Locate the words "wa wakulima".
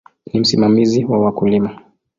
1.05-1.79